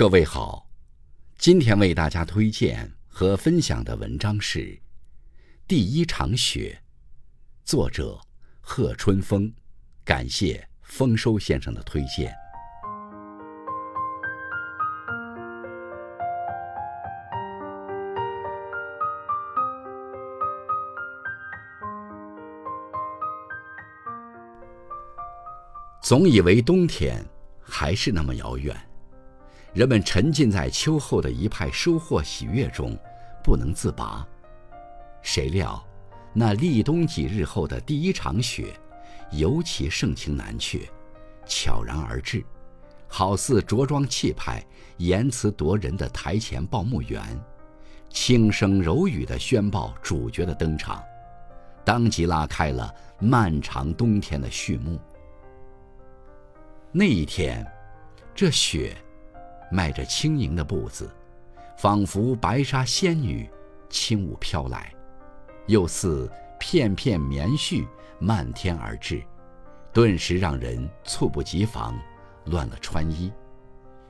[0.00, 0.66] 各位好，
[1.36, 4.58] 今天为大家推荐和分享的文章是
[5.68, 6.80] 《第一场雪》，
[7.70, 8.18] 作者
[8.62, 9.52] 贺春风，
[10.02, 12.34] 感谢丰收先生的推荐。
[26.00, 27.22] 总以为冬天
[27.60, 28.74] 还是那么遥远。
[29.72, 32.98] 人们沉浸在秋后的一派收获喜悦中，
[33.42, 34.26] 不能自拔。
[35.22, 35.80] 谁料，
[36.32, 38.74] 那立冬几日后的第一场雪，
[39.30, 40.80] 尤其盛情难却，
[41.46, 42.44] 悄然而至，
[43.06, 44.64] 好似着装气派、
[44.96, 47.22] 言辞夺人的台前报幕员，
[48.08, 51.00] 轻声柔语地宣报主角的登场，
[51.84, 54.98] 当即拉开了漫长冬天的序幕。
[56.90, 57.64] 那一天，
[58.34, 58.96] 这雪。
[59.70, 61.10] 迈着轻盈的步子，
[61.78, 63.48] 仿佛白纱仙女
[63.88, 64.92] 轻舞飘来，
[65.66, 67.86] 又似片片棉絮
[68.18, 69.22] 漫天而至，
[69.92, 71.98] 顿时让人猝不及防，
[72.46, 73.32] 乱了穿衣。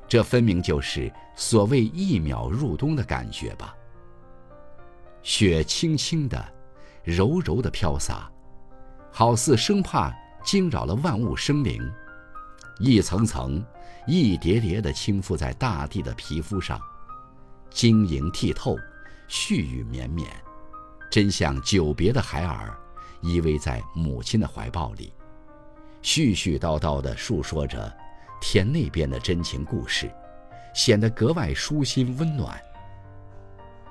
[0.08, 3.77] 这分明就是所谓一秒入冬的感觉吧？
[5.22, 6.42] 雪轻轻的、
[7.05, 8.28] 柔柔的飘洒，
[9.12, 11.89] 好似生怕惊扰了万物生灵，
[12.81, 13.64] 一层层。
[14.06, 16.81] 一叠叠地倾覆在大地的皮肤上，
[17.69, 18.77] 晶莹剔透，
[19.28, 20.28] 絮语绵绵，
[21.11, 22.77] 真像久别的孩儿
[23.20, 25.12] 依偎在母亲的怀抱里，
[26.03, 27.95] 絮絮叨叨地述说着
[28.41, 30.11] 天那边的真情故事，
[30.75, 32.58] 显得格外舒心温暖。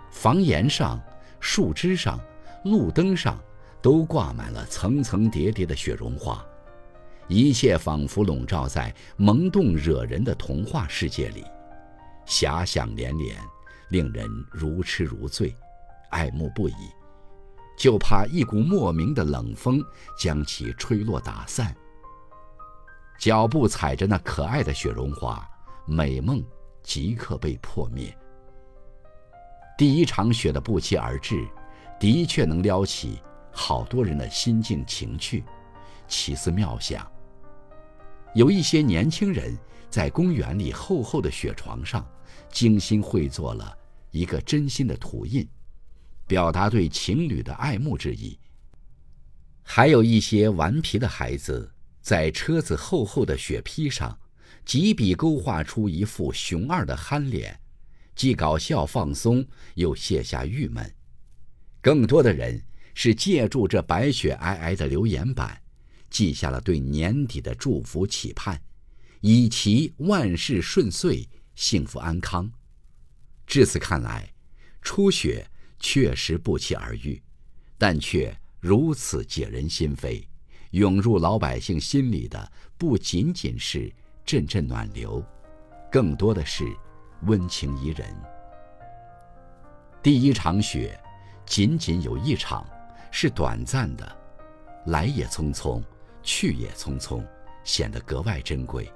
[0.10, 1.00] 房檐上、
[1.40, 2.20] 树枝上、
[2.66, 3.40] 路灯上，
[3.80, 6.44] 都挂满了层层叠叠的雪绒花。
[7.30, 11.46] 一切仿佛笼罩在萌动惹人的童话世界里，
[12.26, 13.38] 遐想连连，
[13.90, 15.56] 令人如痴如醉，
[16.10, 16.74] 爱慕不已。
[17.78, 19.80] 就怕一股莫名的冷风
[20.18, 21.73] 将其吹落打散。
[23.20, 25.48] 脚步踩着那可爱的雪绒花，
[25.86, 26.44] 美梦
[26.82, 28.12] 即刻被破灭。
[29.78, 31.48] 第一场雪的不期而至，
[32.00, 35.44] 的确能撩起好多人的心境情趣，
[36.08, 37.10] 奇思妙想。
[38.36, 39.58] 有一些年轻人
[39.90, 42.08] 在公园里厚厚的雪床上，
[42.52, 43.76] 精心绘作了
[44.12, 45.48] 一个真心的图印，
[46.28, 48.38] 表达对情侣的爱慕之意。
[49.64, 54.18] 还有一些顽皮的孩子在车子厚厚的雪披上，
[54.64, 57.60] 几笔勾画出一副熊二的憨脸，
[58.16, 60.92] 既搞笑放松，又卸下郁闷。
[61.82, 62.62] 更多的人
[62.94, 65.60] 是借助这白雪皑皑的留言板。
[66.09, 68.61] 记下了对年底的祝福期盼，
[69.21, 72.52] 以祈万事顺遂、幸福安康。
[73.45, 74.31] 至此看来，
[74.81, 75.49] 初雪
[75.80, 77.21] 确实不期而遇，
[77.77, 80.23] 但却如此解人心扉，
[80.71, 83.91] 涌入老百姓心里的不仅仅是
[84.26, 85.23] 阵阵暖流，
[85.91, 86.65] 更多的是
[87.23, 88.15] 温情宜人。
[90.02, 90.97] 第一场雪，
[91.45, 92.65] 仅仅有一场，
[93.11, 94.17] 是短暂的，
[94.86, 95.83] 来也匆匆。
[96.22, 97.24] 去也匆匆，
[97.64, 98.92] 显得格外珍贵，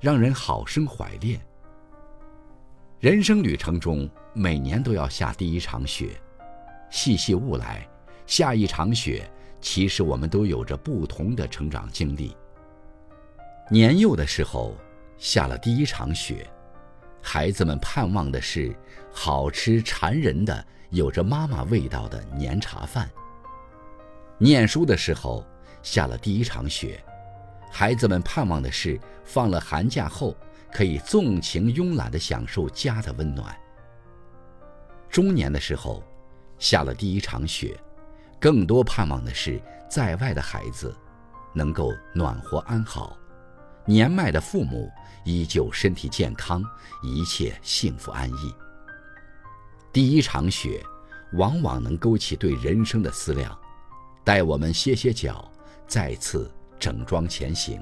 [0.00, 1.40] 让人好生怀恋。
[3.00, 6.20] 人生旅程中，每年都要下第一场雪，
[6.90, 7.86] 细细悟来，
[8.26, 12.36] 下一场雪，其实我们都有着不同的成长经历。
[13.70, 14.74] 年幼的时候，
[15.18, 16.46] 下了第一场雪，
[17.20, 18.74] 孩子们盼望的是
[19.12, 23.10] 好吃馋人的、有着妈妈味道的年茶饭。
[24.38, 25.44] 念书的时候。
[25.84, 27.00] 下了第一场雪，
[27.70, 30.34] 孩子们盼望的是放了寒假后
[30.72, 33.54] 可以纵情慵懒地享受家的温暖。
[35.10, 36.02] 中年的时候，
[36.58, 37.78] 下了第一场雪，
[38.40, 40.96] 更多盼望的是在外的孩子
[41.52, 43.16] 能够暖和安好，
[43.84, 44.90] 年迈的父母
[45.22, 46.64] 依旧身体健康，
[47.02, 48.54] 一切幸福安逸。
[49.92, 50.82] 第一场雪，
[51.34, 53.56] 往往能勾起对人生的思量，
[54.24, 55.48] 带我们歇歇脚。
[55.86, 57.80] 再次整装前行。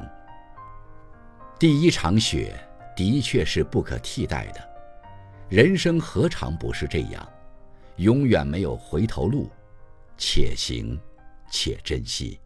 [1.59, 2.55] 第一场雪
[2.97, 4.69] 的确是不可替代的，
[5.49, 7.29] 人生何尝不是这样？
[7.97, 9.51] 永远没有回头路，
[10.17, 10.99] 且行
[11.51, 12.41] 且珍惜。